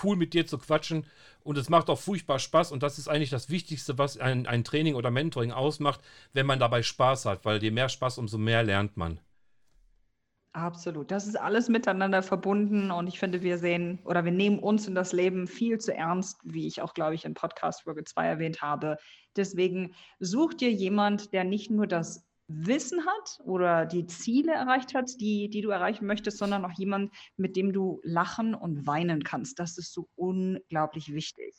cool 0.02 0.16
mit 0.16 0.34
dir 0.34 0.46
zu 0.46 0.58
quatschen 0.58 1.04
und 1.40 1.58
es 1.58 1.68
macht 1.68 1.88
auch 1.90 1.98
furchtbar 1.98 2.38
Spaß 2.38 2.72
und 2.72 2.82
das 2.82 2.98
ist 2.98 3.08
eigentlich 3.08 3.30
das 3.30 3.50
Wichtigste, 3.50 3.98
was 3.98 4.18
ein, 4.18 4.46
ein 4.46 4.64
Training 4.64 4.94
oder 4.94 5.10
Mentoring 5.10 5.52
ausmacht, 5.52 6.00
wenn 6.32 6.46
man 6.46 6.58
dabei 6.58 6.82
Spaß 6.82 7.24
hat, 7.24 7.44
weil 7.44 7.62
je 7.62 7.70
mehr 7.70 7.88
Spaß, 7.88 8.18
umso 8.18 8.38
mehr 8.38 8.62
lernt 8.62 8.96
man. 8.96 9.20
Absolut. 10.52 11.10
Das 11.10 11.26
ist 11.26 11.36
alles 11.36 11.68
miteinander 11.68 12.22
verbunden 12.22 12.90
und 12.90 13.06
ich 13.06 13.18
finde, 13.18 13.42
wir 13.42 13.58
sehen 13.58 14.00
oder 14.04 14.24
wir 14.24 14.32
nehmen 14.32 14.58
uns 14.58 14.88
in 14.88 14.94
das 14.94 15.12
Leben 15.12 15.46
viel 15.46 15.78
zu 15.78 15.94
ernst, 15.94 16.40
wie 16.42 16.66
ich 16.66 16.80
auch, 16.80 16.94
glaube 16.94 17.14
ich, 17.14 17.24
in 17.24 17.34
Podcast 17.34 17.82
Folge 17.82 18.04
2 18.04 18.26
erwähnt 18.26 18.62
habe. 18.62 18.96
Deswegen 19.36 19.94
such 20.18 20.54
dir 20.54 20.72
jemand, 20.72 21.32
der 21.32 21.44
nicht 21.44 21.70
nur 21.70 21.86
das 21.86 22.26
Wissen 22.48 23.04
hat 23.04 23.40
oder 23.44 23.84
die 23.84 24.06
Ziele 24.06 24.52
erreicht 24.52 24.94
hat, 24.94 25.10
die, 25.20 25.50
die 25.50 25.60
du 25.60 25.68
erreichen 25.68 26.06
möchtest, 26.06 26.38
sondern 26.38 26.64
auch 26.64 26.72
jemand, 26.78 27.12
mit 27.36 27.54
dem 27.54 27.74
du 27.74 28.00
lachen 28.02 28.54
und 28.54 28.86
weinen 28.86 29.22
kannst. 29.22 29.58
Das 29.58 29.76
ist 29.76 29.92
so 29.92 30.08
unglaublich 30.16 31.12
wichtig. 31.12 31.54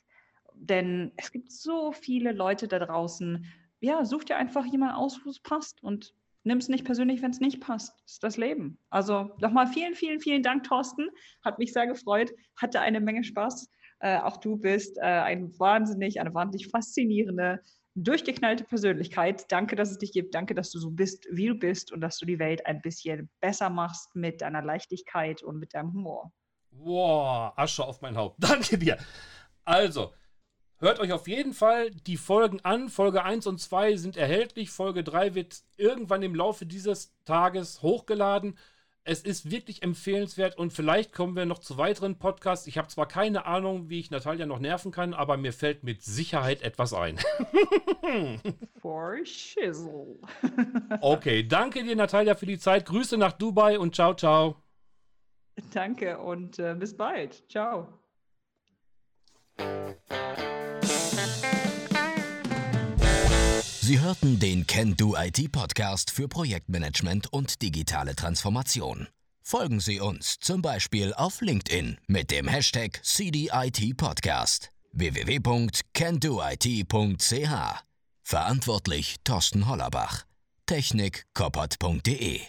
Denn 0.55 1.11
es 1.15 1.31
gibt 1.31 1.51
so 1.51 1.91
viele 1.91 2.31
Leute 2.31 2.67
da 2.67 2.79
draußen. 2.79 3.45
Ja, 3.81 4.03
such 4.03 4.25
dir 4.25 4.37
einfach 4.37 4.65
jemanden 4.65 4.95
aus, 4.95 5.21
wo 5.23 5.29
es 5.29 5.39
passt 5.39 5.83
und 5.83 6.15
nimm 6.49 6.57
es 6.57 6.67
nicht 6.67 6.83
persönlich, 6.83 7.21
wenn 7.21 7.31
es 7.31 7.39
nicht 7.39 7.61
passt. 7.61 7.93
Das 8.03 8.13
ist 8.13 8.23
das 8.23 8.37
Leben. 8.37 8.79
Also 8.89 9.29
nochmal 9.39 9.67
vielen, 9.67 9.93
vielen, 9.93 10.19
vielen 10.19 10.43
Dank, 10.43 10.63
Thorsten. 10.63 11.07
Hat 11.45 11.59
mich 11.59 11.71
sehr 11.71 11.87
gefreut, 11.87 12.31
hatte 12.57 12.81
eine 12.81 12.99
Menge 12.99 13.23
Spaß. 13.23 13.69
Äh, 13.99 14.17
auch 14.17 14.37
du 14.37 14.57
bist 14.57 14.97
äh, 14.97 15.01
ein 15.01 15.57
wahnsinnig, 15.59 16.19
eine 16.19 16.33
wahnsinnig 16.33 16.67
faszinierende, 16.69 17.61
durchgeknallte 17.93 18.63
Persönlichkeit. 18.63 19.45
Danke, 19.51 19.75
dass 19.75 19.91
es 19.91 19.99
dich 19.99 20.11
gibt. 20.11 20.33
Danke, 20.33 20.55
dass 20.55 20.71
du 20.71 20.79
so 20.79 20.89
bist, 20.89 21.27
wie 21.31 21.47
du 21.47 21.55
bist 21.55 21.91
und 21.91 22.01
dass 22.01 22.17
du 22.17 22.25
die 22.25 22.39
Welt 22.39 22.65
ein 22.65 22.81
bisschen 22.81 23.29
besser 23.39 23.69
machst 23.69 24.15
mit 24.15 24.41
deiner 24.41 24.63
Leichtigkeit 24.63 25.43
und 25.43 25.59
mit 25.59 25.75
deinem 25.75 25.93
Humor. 25.93 26.31
Boah, 26.71 27.53
Asche 27.57 27.83
auf 27.85 28.01
mein 28.01 28.17
Haupt. 28.17 28.37
Danke 28.39 28.77
dir. 28.77 28.97
Also, 29.65 30.13
hört 30.79 30.99
euch 30.99 31.11
auf 31.13 31.27
jeden 31.27 31.53
Fall 31.53 31.91
die 31.91 32.17
Folgen 32.17 32.59
an. 32.63 32.89
Folge 32.89 33.23
1 33.23 33.47
und 33.47 33.59
2 33.59 33.95
sind 33.97 34.17
erhältlich. 34.17 34.69
Folge 34.69 35.03
3 35.03 35.35
wird 35.35 35.61
irgendwann 35.77 36.23
im 36.23 36.35
Laufe 36.35 36.65
dieses 36.65 37.13
Tages 37.25 37.81
hochgeladen. 37.81 38.57
Es 39.03 39.21
ist 39.21 39.49
wirklich 39.49 39.81
empfehlenswert 39.81 40.57
und 40.57 40.71
vielleicht 40.71 41.13
kommen 41.13 41.35
wir 41.35 41.45
noch 41.45 41.59
zu 41.59 41.77
weiteren 41.77 42.19
Podcasts. 42.19 42.67
Ich 42.67 42.77
habe 42.77 42.89
zwar 42.89 43.07
keine 43.07 43.45
Ahnung, 43.45 43.89
wie 43.89 43.99
ich 43.99 44.11
Natalia 44.11 44.45
noch 44.45 44.59
nerven 44.59 44.91
kann, 44.91 45.13
aber 45.13 45.37
mir 45.37 45.53
fällt 45.53 45.83
mit 45.83 46.03
Sicherheit 46.03 46.61
etwas 46.61 46.93
ein. 46.93 47.17
For 48.81 49.17
shizzle. 49.25 50.19
Okay, 51.01 51.47
danke 51.47 51.83
dir, 51.83 51.95
Natalia, 51.95 52.35
für 52.35 52.45
die 52.45 52.59
Zeit. 52.59 52.85
Grüße 52.85 53.17
nach 53.17 53.31
Dubai 53.31 53.79
und 53.79 53.95
ciao, 53.95 54.13
ciao. 54.13 54.57
Danke 55.73 56.19
und 56.19 56.59
äh, 56.59 56.75
bis 56.77 56.95
bald. 56.95 57.43
Ciao. 57.49 57.87
Sie 63.89 63.99
hörten 63.99 64.39
den 64.39 64.67
Can 64.67 64.95
Do 64.95 65.15
IT 65.17 65.51
Podcast 65.51 66.11
für 66.11 66.27
Projektmanagement 66.27 67.33
und 67.33 67.63
digitale 67.63 68.15
Transformation. 68.15 69.07
Folgen 69.41 69.79
Sie 69.79 69.99
uns 69.99 70.39
zum 70.39 70.61
Beispiel 70.61 71.11
auf 71.15 71.41
LinkedIn 71.41 71.97
mit 72.05 72.29
dem 72.29 72.47
Hashtag 72.47 73.03
CDIT 73.03 73.97
Podcast 73.97 74.71
www.candoit.ch. 74.91 77.83
Verantwortlich 78.21 79.15
Thorsten 79.23 79.67
Hollerbach. 79.67 80.23
Technik 80.67 81.25
koppert.de 81.33 82.41